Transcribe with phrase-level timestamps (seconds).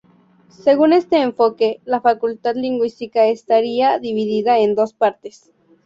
[0.63, 5.51] Según este enfoque, la facultad lingüística estaría dividida en dos partes.